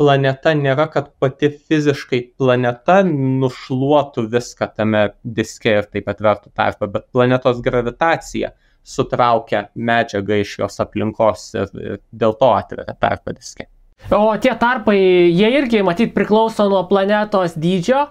planeta 0.00 0.52
nėra, 0.56 0.88
kad 0.92 1.08
pati 1.20 1.50
fiziškai 1.50 2.20
planeta 2.38 3.00
nušluotų 3.06 4.26
viską 4.32 4.68
tame 4.76 5.02
diske 5.22 5.72
ir 5.80 5.88
taip 5.92 6.10
atvertų 6.12 6.52
tarpą, 6.56 6.90
bet 6.92 7.08
planetos 7.14 7.62
gravitacija 7.64 8.52
sutraukia 8.86 9.66
medžiagą 9.74 10.42
iš 10.42 10.58
jos 10.60 10.78
aplinkos 10.84 11.48
ir 11.56 11.98
dėl 12.12 12.36
to 12.38 12.52
atveria 12.54 12.94
tarpą 13.00 13.34
diske. 13.34 13.66
O 14.12 14.36
tie 14.38 14.52
tarpai, 14.60 14.98
jie 15.32 15.48
irgi 15.56 15.82
matyt 15.82 16.12
priklauso 16.14 16.68
nuo 16.70 16.84
planetos 16.86 17.56
dydžio, 17.58 18.04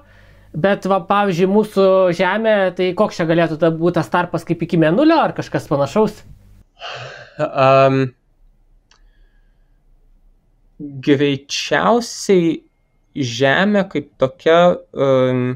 bet 0.57 0.87
va, 0.89 0.99
pavyzdžiui, 1.07 1.47
mūsų 1.51 1.87
Žemė, 2.17 2.55
tai 2.75 2.89
koks 2.97 3.21
čia 3.21 3.27
galėtų 3.29 3.59
būti 3.77 3.99
tas 3.99 4.11
tarpas 4.11 4.43
kaip 4.47 4.65
iki 4.65 4.79
mėnulio 4.81 5.19
ar 5.21 5.35
kažkas 5.37 5.69
panašaus? 5.71 6.17
Um, 7.37 8.09
greičiausiai 10.79 12.61
Žemė 13.15 13.85
kaip 13.87 14.09
tokia 14.19 14.75
um, 14.91 15.53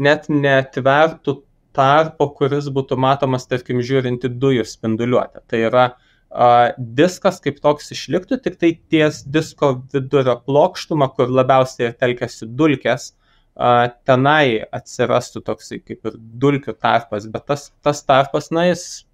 net 0.00 0.30
netvertų 0.32 1.42
tarpo, 1.76 2.30
kuris 2.38 2.70
būtų 2.72 2.96
matomas, 3.00 3.44
tarkim, 3.50 3.82
žiūrinti 3.84 4.30
dujų 4.40 4.64
spinduliuotę. 4.68 5.42
Tai 5.48 5.60
yra 5.68 5.84
uh, 5.92 6.72
diskas 6.78 7.40
kaip 7.44 7.60
toks 7.64 7.92
išliktų, 7.92 8.40
tik 8.44 8.56
tai 8.60 8.72
ties 8.92 9.22
disko 9.28 9.74
vidurio 9.92 10.38
plokštumą, 10.46 11.10
kur 11.16 11.28
labiausiai 11.28 11.92
telkėsi 12.00 12.48
dulkės, 12.48 13.10
uh, 13.12 13.92
tenai 14.08 14.64
atsirastų 14.72 15.44
toksai 15.50 15.82
kaip 15.84 16.08
ir 16.08 16.16
dulkių 16.16 16.78
tarpas, 16.80 17.28
bet 17.28 17.44
tas, 17.52 17.68
tas 17.84 18.00
tarpas, 18.08 18.48
na, 18.56 18.70
jis 18.70 19.04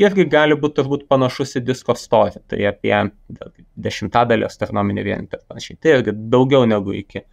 irgi 0.00 0.26
gali 0.30 0.56
būti 0.58 0.80
turbūt 0.80 1.06
panašus 1.10 1.56
į 1.58 1.64
disko 1.70 1.96
storį, 1.96 2.42
tai 2.50 2.68
apie 2.70 2.94
dešimtadalį 3.86 4.46
astronominį 4.48 5.04
vienetą 5.06 5.40
ir 5.40 5.44
panašiai. 5.48 5.80
Tai 5.80 5.98
irgi 5.98 6.14
daugiau 6.32 6.68
negu 6.68 6.94
iki 6.96 7.24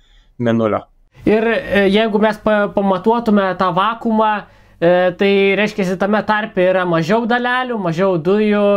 minulio. 0.44 0.84
Ir 1.28 1.48
e, 1.48 1.86
jeigu 1.92 2.20
mes 2.24 2.40
pamatuotume 2.44 3.48
tą 3.60 3.70
vakumą, 3.76 4.32
e, 4.80 4.94
tai 5.20 5.32
reiškia, 5.60 5.88
tame 6.00 6.24
tarpe 6.28 6.66
yra 6.72 6.84
mažiau 6.90 7.28
dalelių, 7.30 7.80
mažiau 7.84 8.18
dujų, 8.20 8.68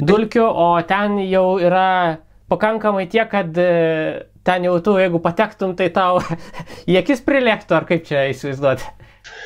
dulkių, 0.00 0.44
o 0.44 0.68
ten 0.88 1.20
jau 1.24 1.46
yra 1.62 2.20
pakankamai 2.52 3.06
tiek, 3.12 3.28
kad 3.30 3.56
e, 3.60 3.70
ten 4.44 4.66
jau 4.68 4.76
tu, 4.84 4.98
jeigu 5.00 5.20
patektum, 5.24 5.76
tai 5.78 5.88
tau 5.94 6.20
į 6.90 7.00
akis 7.00 7.24
prilėktų, 7.24 7.78
ar 7.78 7.88
kaip 7.88 8.04
čia 8.08 8.26
įsivaizduoti? 8.32 8.92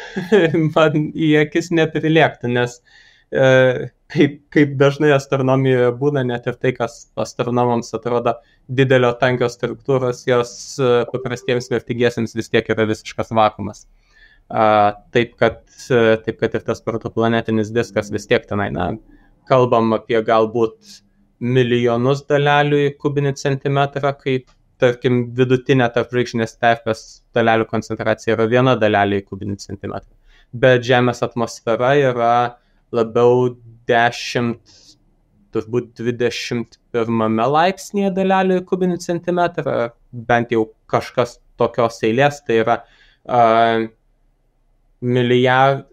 Man 0.74 1.12
į 1.14 1.36
akis 1.44 1.70
neprilėktų, 1.70 2.50
nes 2.50 2.80
uh, 2.80 2.96
kaip, 3.32 4.38
kaip 4.52 4.74
dažnai 4.80 5.10
astronomijoje 5.16 5.90
būna, 6.00 6.24
net 6.26 6.46
ir 6.48 6.56
tai, 6.56 6.72
kas 6.76 6.98
astronomams 7.20 7.92
atrodo 7.96 8.38
didelio 8.68 9.12
tankio 9.20 9.48
struktūros, 9.52 10.24
jos 10.28 10.52
e, 10.80 10.92
paprastiems 11.12 11.68
vertingiesiams 11.72 12.36
vis 12.36 12.48
tiek 12.52 12.68
yra 12.72 12.88
visiškas 12.88 13.32
vakumas. 13.36 13.86
Taip 14.48 15.34
kad, 15.40 15.60
e, 15.92 16.16
taip 16.24 16.38
kad 16.40 16.56
ir 16.56 16.64
tas 16.64 16.80
protoplanetinis 16.84 17.72
diskas 17.74 18.12
vis 18.12 18.28
tiek 18.28 18.46
tenai, 18.48 18.70
na, 18.72 18.94
kalbam 19.48 19.92
apie 19.96 20.20
galbūt 20.24 21.02
milijonus 21.38 22.24
dalelių 22.28 22.86
į 22.86 22.94
kubinį 23.00 23.34
centimetrą, 23.38 24.14
kaip, 24.16 24.48
tarkim, 24.80 25.26
vidutinė 25.36 25.90
tarp 25.92 26.14
žvaigždinės 26.14 26.56
terpės 26.56 27.04
dalelių 27.36 27.68
koncentracija 27.68 28.36
yra 28.36 28.48
viena 28.48 28.74
dalelė 28.78 29.20
į 29.20 29.28
kubinį 29.28 29.58
centimetrą. 29.60 30.10
Bet 30.56 30.80
Žemės 30.86 31.20
atmosfera 31.26 31.90
yra 32.00 32.32
uh, 32.46 32.56
labiau 32.94 33.50
10, 33.88 34.56
turbūt 35.54 35.92
21 36.00 37.44
laipsnėje 37.56 38.14
dalelių 38.16 38.60
į 38.60 38.64
kubinį 38.68 38.98
centimetrą, 39.04 39.76
bent 40.12 40.52
jau 40.54 40.66
kažkas 40.90 41.38
tokios 41.60 42.00
eilės, 42.06 42.42
tai 42.46 42.60
yra 42.62 42.80
uh, 42.82 43.86
milijard, 45.00 45.86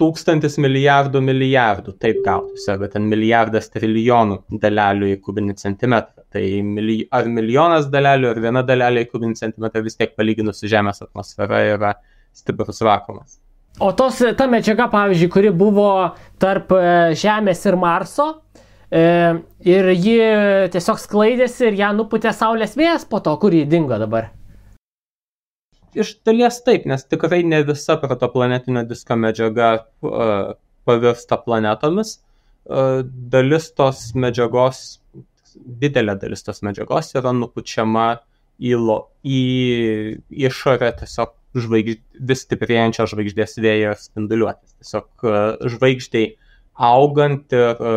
tūkstantis 0.00 0.58
milijardų 0.60 1.22
milijardų, 1.24 1.94
taip 2.02 2.20
gautųsi, 2.24 2.68
arba 2.74 2.90
ten 2.92 3.06
milijardas 3.08 3.70
trilijonų 3.72 4.42
dalelių 4.60 5.14
į 5.14 5.20
kubinį 5.24 5.56
centimetrą. 5.62 6.26
Tai 6.36 6.42
mili, 6.66 6.98
ar 7.16 7.30
milijonas 7.32 7.88
dalelių, 7.88 8.28
ar 8.34 8.42
viena 8.44 8.62
dalelė 8.66 9.06
į 9.06 9.10
kubinį 9.14 9.40
centimetrą 9.40 9.80
vis 9.86 9.96
tiek 9.96 10.12
palyginus 10.18 10.60
su 10.60 10.68
Žemės 10.68 11.00
atmosfera 11.06 11.62
yra 11.70 11.94
stiprus 12.36 12.82
vakumas. 12.84 13.38
O 13.78 13.90
tos, 13.92 14.22
ta 14.38 14.46
medžiaga, 14.48 14.86
pavyzdžiui, 14.88 15.28
kuri 15.32 15.50
buvo 15.52 15.90
tarp 16.40 16.72
e, 16.72 16.84
Žemės 17.18 17.60
ir 17.68 17.76
Marso, 17.76 18.28
e, 18.88 19.02
ir 19.68 19.90
ji 19.92 20.16
tiesiog 20.72 21.02
sklaidėsi 21.02 21.68
ir 21.68 21.76
ją 21.82 21.90
nuputė 21.98 22.32
Saulės 22.32 22.76
vėjas 22.78 23.04
po 23.10 23.20
to, 23.20 23.34
kur 23.42 23.52
ji 23.52 23.66
dingo 23.68 23.98
dabar. 24.00 24.30
Iš 25.96 26.14
dalies 26.28 26.62
taip, 26.64 26.88
nes 26.88 27.04
tikrai 27.04 27.42
ne 27.44 27.60
visa 27.68 27.98
protoplanetinio 28.00 28.82
disko 28.88 29.16
medžiaga 29.16 29.68
uh, 30.04 30.56
pavirsta 30.84 31.38
planetomis. 31.40 32.18
Dalis 33.32 33.70
tos 33.78 34.10
medžiagos, 34.18 34.98
didelė 35.54 36.16
dalis 36.20 36.44
tos 36.44 36.60
medžiagos 36.66 37.12
yra 37.16 37.32
nupučiama 37.36 38.08
į, 38.58 38.74
lo, 38.80 38.96
į 39.22 39.40
išorę 40.48 40.90
tiesiog 41.00 41.32
žvaigž... 41.64 42.00
vis 42.30 42.42
stiprėjančios 42.46 43.12
žvaigždės 43.12 43.56
vėjo 43.62 43.94
spinduliuotės. 44.00 44.74
Tiesiog 44.80 45.26
e, 45.26 45.44
žvaigždžiai 45.74 46.26
augant 46.88 47.56
ir 47.56 47.80
e, 47.80 47.94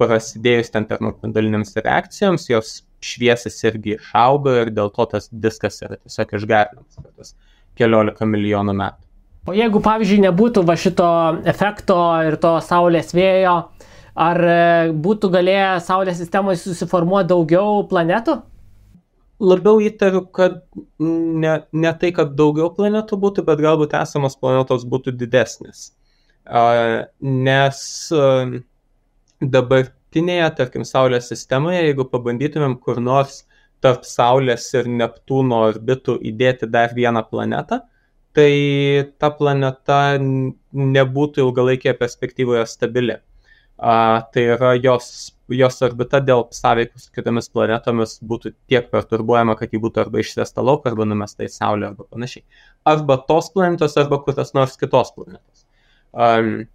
prasidėjus 0.00 0.72
ten 0.74 0.86
termopindalinėms 0.88 1.76
reakcijoms, 1.78 2.48
jos 2.50 2.80
šviesis 3.04 3.56
irgi 3.68 3.96
išauga 3.96 4.56
ir 4.64 4.72
dėl 4.76 4.90
to 4.94 5.06
tas 5.14 5.28
diskas 5.32 5.80
yra 5.84 5.96
tiesiog 6.00 6.34
išgarinamas 6.36 7.00
per 7.00 7.12
tas 7.16 7.34
keliolika 7.78 8.28
milijonų 8.28 8.76
metų. 8.76 9.06
O 9.48 9.54
jeigu, 9.56 9.80
pavyzdžiui, 9.80 10.20
nebūtų 10.26 10.62
va 10.68 10.76
šito 10.76 11.08
efekto 11.48 11.96
ir 12.28 12.36
to 12.42 12.58
Saulės 12.64 13.14
vėjo, 13.16 13.54
ar 14.20 14.40
e, 14.44 14.60
būtų 14.92 15.30
galėję 15.32 15.70
Saulės 15.86 16.20
sistemoje 16.20 16.60
susiformuoti 16.60 17.30
daugiau 17.32 17.80
planetų? 17.88 18.36
Labiau 19.40 19.80
įtariu, 19.80 20.26
kad 20.36 20.58
ne, 21.00 21.54
ne 21.72 21.92
tai, 22.00 22.10
kad 22.16 22.34
daugiau 22.36 22.68
planetų 22.76 23.16
būtų, 23.22 23.44
bet 23.46 23.62
galbūt 23.64 23.94
esamos 23.96 24.36
planetos 24.36 24.84
būtų 24.84 25.14
didesnis. 25.16 25.90
Nes 27.20 27.78
dabartinėje, 29.40 30.50
tarkim, 30.58 30.84
Saulės 30.84 31.30
sistemoje, 31.32 31.80
jeigu 31.86 32.04
pabandytumėm 32.12 32.76
kur 32.84 33.00
nors 33.00 33.44
tarp 33.80 34.04
Saulės 34.04 34.66
ir 34.76 34.90
Neptūno 34.92 35.62
orbitų 35.70 36.18
įdėti 36.30 36.68
dar 36.68 36.92
vieną 36.96 37.24
planetą, 37.30 37.80
tai 38.36 38.52
ta 39.18 39.32
planeta 39.34 40.00
nebūtų 40.20 41.46
ilgalaikėje 41.46 41.96
perspektyvoje 41.98 42.66
stabili. 42.68 43.16
A, 43.80 43.92
tai 44.32 44.42
yra 44.54 44.74
jos, 44.76 45.06
jos 45.48 45.78
orbita 45.86 46.18
dėl 46.20 46.42
sąveikos 46.52 47.06
su 47.06 47.14
kitomis 47.16 47.48
planetomis 47.48 48.18
būtų 48.20 48.52
tiek 48.68 48.90
perturbuojama, 48.92 49.54
kad 49.56 49.72
ji 49.72 49.80
būtų 49.80 50.02
arba 50.02 50.20
išsvesta 50.20 50.60
lauk, 50.60 50.84
arba 50.90 51.06
numesta 51.08 51.46
į 51.46 51.54
Saulę, 51.54 51.88
arba 51.88 52.04
panašiai. 52.04 52.44
Arba 52.92 53.16
tos 53.30 53.48
planetos, 53.54 53.96
arba 54.00 54.20
kurios 54.26 54.52
nors 54.52 54.76
kitos 54.80 55.14
planetos. 55.16 55.64
Um, 56.12 56.66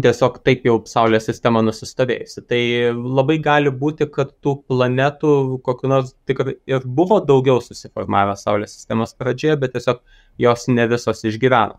tiesiog 0.00 0.38
taip 0.46 0.64
jau 0.64 0.78
Saulės 0.88 1.28
sistema 1.28 1.60
nusistovėjusi. 1.66 2.46
Tai 2.48 2.62
labai 2.96 3.36
gali 3.44 3.72
būti, 3.84 4.08
kad 4.14 4.32
tų 4.40 4.56
planetų 4.72 5.60
kokiu 5.66 5.92
nors 5.92 6.14
tikrai 6.28 6.56
ir 6.70 6.86
buvo 6.86 7.20
daugiau 7.20 7.60
susiformavę 7.60 8.38
Saulės 8.40 8.78
sistemos 8.78 9.12
pradžioje, 9.18 9.58
bet 9.60 9.76
tiesiog 9.76 10.00
jos 10.40 10.68
ne 10.72 10.88
visos 10.88 11.20
išgyveno. 11.28 11.76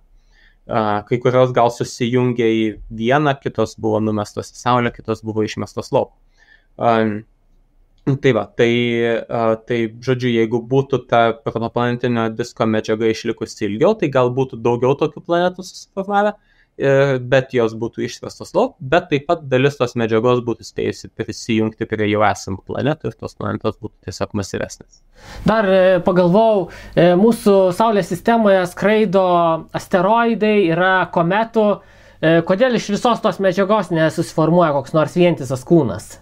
Kai 0.67 1.19
kurios 1.19 1.51
gal 1.55 1.71
susijungė 1.75 2.47
į 2.47 2.63
vieną, 2.95 3.35
kitos 3.43 3.75
buvo 3.75 3.99
numestos 3.99 4.53
į 4.53 4.59
Saulę, 4.61 4.93
kitos 4.95 5.23
buvo 5.25 5.43
išmestos 5.43 5.91
lauk. 5.91 6.13
Tai 6.77 8.31
va, 8.35 8.45
tai, 8.59 8.71
tai 9.67 9.77
žodžiu, 10.03 10.31
jeigu 10.31 10.59
būtų 10.67 11.01
ta 11.07 11.21
protoplanetinio 11.39 12.29
disko 12.35 12.67
medžiaga 12.67 13.11
išlikusi 13.11 13.67
ilgiau, 13.69 13.93
tai 13.99 14.09
gal 14.11 14.31
būtų 14.35 14.59
daugiau 14.63 14.95
tokių 14.99 15.23
planetų 15.23 15.63
susiformavę, 15.63 16.33
bet 16.77 17.53
jos 17.53 17.75
būtų 17.77 18.01
išvestos 18.07 18.53
lauk, 18.57 18.75
bet 18.79 19.05
taip 19.11 19.27
pat 19.29 19.43
dalis 19.49 19.77
tos 19.77 19.93
medžiagos 19.99 20.41
būtų 20.45 20.65
spėjusi 20.65 21.11
prisijungti 21.13 21.85
prie 21.85 22.07
jau 22.09 22.23
esamų 22.25 22.63
planetų 22.65 23.11
ir 23.11 23.17
tos 23.19 23.35
planetos 23.37 23.77
būtų 23.77 24.09
tiesiog 24.09 24.33
masyvesnės. 24.39 25.03
Dar 25.45 25.69
e, 25.69 25.99
pagalvojau, 26.05 26.69
e, 26.95 27.11
mūsų 27.19 27.57
Saulės 27.77 28.09
sistemoje 28.09 28.63
skraido 28.71 29.25
asteroidai, 29.75 30.55
yra 30.73 30.95
kometų. 31.13 31.67
E, 32.23 32.39
kodėl 32.47 32.79
iš 32.79 32.89
visos 32.95 33.21
tos 33.21 33.37
medžiagos 33.43 33.91
nesusiformuoja 33.93 34.73
koks 34.73 34.95
nors 34.97 35.17
vientisas 35.19 35.65
kūnas? 35.67 36.15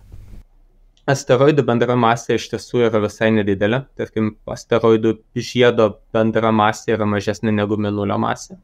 Asteroidų 1.11 1.63
bendra 1.65 1.95
masė 1.97 2.35
iš 2.37 2.49
tiesų 2.51 2.83
yra 2.89 3.01
visai 3.03 3.31
nedidelė. 3.33 3.85
Tarkim, 3.97 4.35
asteroidų 4.51 5.15
žiedo 5.35 5.93
bendra 6.13 6.51
masė 6.55 6.97
yra 6.97 7.07
mažesnė 7.09 7.55
negu 7.55 7.79
minulio 7.79 8.19
masė 8.21 8.59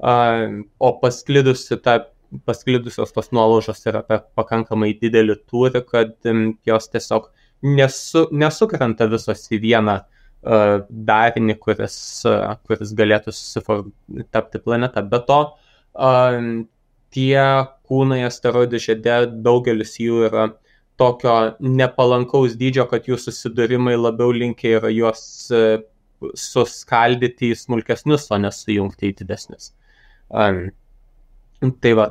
o 0.00 0.92
pasklidusi 1.02 1.76
ta 1.84 1.98
pasklidusios 2.46 3.12
tos 3.12 3.32
nuolaužos 3.34 3.82
yra 3.90 4.04
pakankamai 4.38 4.92
didelį 5.00 5.34
tūrį, 5.50 5.82
kad 5.88 6.14
jos 6.66 6.88
tiesiog 6.92 7.26
nesu, 7.66 8.28
nesukrenta 8.30 9.08
visos 9.10 9.42
į 9.50 9.58
vieną 9.64 9.96
darinį, 11.10 11.56
kuris, 11.60 11.96
kuris 12.68 12.94
galėtų 12.96 13.34
tapti 14.32 14.60
planeta. 14.62 15.02
Be 15.02 15.20
to, 15.26 15.40
tie 17.10 17.42
kūnai 17.90 18.22
asteroidų 18.28 18.80
žiedė, 18.86 19.16
daugelis 19.44 19.98
jų 20.00 20.22
yra 20.30 20.46
tokio 21.00 21.34
nepalankaus 21.60 22.54
dydžio, 22.60 22.86
kad 22.88 23.10
jų 23.10 23.18
susidūrimai 23.20 23.98
labiau 23.98 24.32
linkia 24.36 24.78
yra 24.78 24.94
juos 24.94 25.26
suskaldyti 26.36 27.50
į 27.50 27.58
smulkesnius, 27.58 28.30
o 28.30 28.38
nesujungti 28.38 29.10
į 29.10 29.18
didesnius. 29.22 29.72
Um, 30.30 30.68
tai 31.82 31.92
va, 31.98 32.06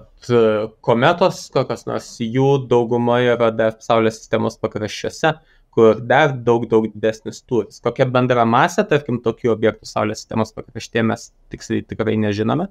kometos, 0.85 1.45
kokios 1.53 1.87
nors 1.87 2.09
jų 2.21 2.49
dauguma 2.69 3.19
yra 3.23 3.49
dar 3.55 3.77
Saulės 3.81 4.19
sistemos 4.19 4.59
pakraščiuose, 4.61 5.33
kur 5.73 6.01
dar 6.05 6.35
daug, 6.45 6.67
daug 6.69 6.85
didesnis 6.91 7.41
turis. 7.47 7.79
Kokia 7.83 8.07
bendra 8.11 8.45
masė, 8.45 8.85
tarkim, 8.89 9.21
tokių 9.25 9.53
objektų 9.55 9.89
Saulės 9.89 10.23
sistemos 10.23 10.53
pakraštyje 10.57 11.05
mes 11.07 11.29
tiksliai 11.53 11.85
tikrai 11.87 12.17
nežinome. 12.21 12.69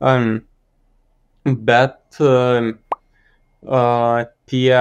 Um, 0.00 0.38
bet 1.44 2.20
uh, 2.22 2.70
uh, 3.66 4.24
tie, 4.50 4.80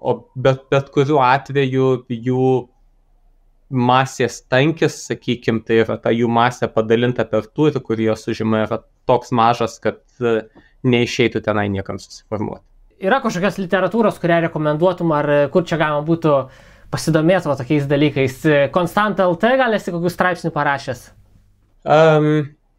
o 0.00 0.16
bet, 0.34 0.66
bet 0.72 0.90
kuriuo 0.94 1.22
atveju 1.24 1.90
jų 2.12 2.50
masės 3.70 4.40
tankis, 4.46 5.00
sakykime, 5.08 5.62
tai 5.66 5.80
yra 5.82 5.96
ta 6.02 6.12
jų 6.14 6.28
masė 6.30 6.68
padalinta 6.72 7.26
per 7.28 7.48
turį, 7.50 7.82
kurį 7.82 8.10
jos 8.10 8.26
užima, 8.30 8.62
yra 8.66 8.80
toks 9.08 9.32
mažas, 9.34 9.78
kad 9.82 10.00
e, 10.20 10.38
neišeitų 10.86 11.42
tenai 11.44 11.66
niekam 11.72 11.98
susiformuoti. 12.02 12.62
Yra 13.02 13.18
kažkokios 13.24 13.58
literatūros, 13.60 14.20
kurią 14.22 14.44
rekomenduotum, 14.46 15.12
ar 15.16 15.30
e, 15.32 15.40
kur 15.52 15.66
čia 15.68 15.80
galima 15.82 16.04
būtų 16.06 16.36
pasidomėti 16.94 17.50
va, 17.50 17.58
tokiais 17.58 17.88
dalykais. 17.90 18.38
E, 18.46 18.60
Konstanta 18.74 19.26
LT 19.26 19.56
gal 19.60 19.74
esi 19.76 19.94
kokius 19.94 20.14
straipsnių 20.16 20.52
parašęs? 20.54 21.02
Um, 21.86 22.30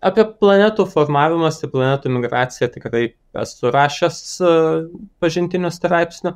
apie 0.04 0.26
planetų 0.40 0.88
formavimąsi, 0.92 1.70
planetų 1.72 2.12
migraciją 2.16 2.72
tikrai 2.74 3.06
esu 3.44 3.72
rašęs 3.76 4.20
uh, 4.44 4.88
pažintinių 5.24 5.72
straipsnių. 5.72 6.34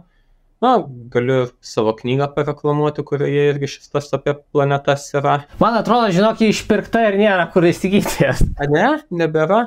Na, 0.62 0.76
galiu 1.10 1.48
savo 1.66 1.96
knygą 1.98 2.28
pareklamuoti, 2.36 3.02
kurioje 3.10 3.46
irgi 3.50 3.70
šis 3.76 3.90
tas 3.90 4.12
apie 4.14 4.36
planetas 4.54 5.08
yra. 5.18 5.40
Man 5.62 5.78
atrodo, 5.80 6.12
žinok, 6.14 6.44
išpirkta 6.46 7.08
ir 7.08 7.18
nėra 7.18 7.48
kur 7.54 7.66
įsigyti. 7.66 8.28
A 8.62 8.68
ne, 8.70 8.90
nebėra. 9.10 9.64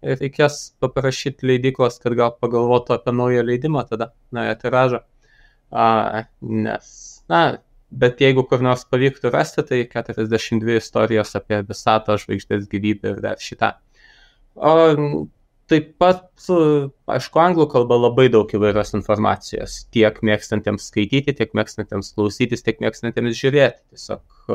Ir 0.00 0.16
reikės 0.16 0.70
paprašyti 0.80 1.44
leidyklos, 1.44 1.98
kad 2.00 2.16
gal 2.16 2.32
pagalvotų 2.40 2.94
apie 2.96 3.12
naują 3.12 3.44
leidimą 3.44 3.84
tada, 3.90 4.14
naują 4.32 4.54
tiražą. 4.62 5.02
A, 5.70 6.24
nes, 6.40 6.88
na, 7.28 7.42
bet 7.90 8.24
jeigu 8.24 8.46
kur 8.48 8.64
nors 8.64 8.86
pavyktų 8.88 9.34
rasti, 9.34 9.66
tai 9.68 9.82
42 9.92 10.80
istorijos 10.80 11.36
apie 11.36 11.60
visatą, 11.68 12.16
žvaigždės 12.22 12.64
gyvybę 12.72 13.12
ir 13.12 13.20
dar 13.28 13.44
šitą. 13.44 13.74
O 14.56 14.72
Taip 15.70 15.92
pat, 16.02 16.24
aišku, 17.14 17.38
anglų 17.38 17.68
kalba 17.70 17.94
labai 17.94 18.24
daug 18.32 18.50
įvairios 18.50 18.90
informacijos, 18.98 19.76
tiek 19.94 20.16
mėgstantiems 20.26 20.88
skaityti, 20.90 21.34
tiek 21.38 21.52
mėgstantiems 21.54 22.10
klausytis, 22.16 22.64
tiek 22.66 22.80
mėgstantiems 22.82 23.38
žiūrėti. 23.38 23.84
Tiesiog 23.94 24.50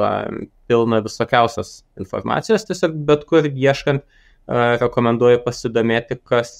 pilna 0.67 0.99
visokiausios 1.05 1.77
informacijos, 2.03 2.67
tiesiog 2.67 2.99
bet 3.07 3.23
kur 3.29 3.47
ieškant 3.47 4.03
rekomenduoju 4.83 5.39
pasidomėti, 5.45 6.19
kas, 6.27 6.51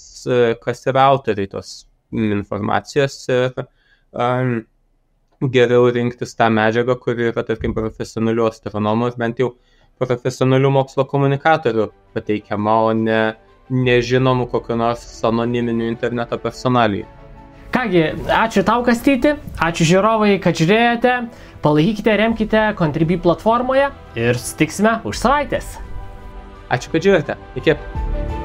kas 0.63 0.87
yra 0.87 1.09
autoriai 1.11 1.51
tos 1.51 1.75
informacijos 2.15 3.19
ir 3.27 3.59
um, 3.59 4.61
geriau 5.51 5.89
rinktis 5.91 6.35
tą 6.39 6.47
medžiagą, 6.53 6.95
kuri 7.01 7.31
yra, 7.33 7.43
tarkim, 7.43 7.75
profesionalių 7.75 8.47
astronomų 8.53 9.11
ir 9.11 9.19
bent 9.19 9.41
jau 9.43 9.51
profesionalių 9.99 10.71
mokslo 10.79 11.05
komunikatorių 11.11 11.89
pateikiama, 12.15 12.79
o 12.87 12.93
ne 12.95 13.19
nežinomų 13.69 14.49
kokiu 14.51 14.77
nors 14.79 15.03
anoniminiu 15.25 15.87
interneto 15.89 16.37
personalijų. 16.41 17.07
Kągi, 17.75 18.03
ačiū 18.31 18.63
tau 18.63 18.85
kastyti, 18.87 19.33
ačiū 19.59 19.87
žiūrovai, 19.89 20.37
kad 20.39 20.55
žiūrėjote, 20.55 21.15
palaikykite, 21.65 22.15
remkite 22.21 22.63
Contribui 22.79 23.19
platformoje 23.19 23.89
ir 24.15 24.39
sutiksime 24.39 25.01
už 25.03 25.19
savaitės. 25.19 25.75
Ačiū, 26.71 26.95
kad 26.95 27.03
žiūrėjote. 27.03 27.39
Iki. 27.59 28.44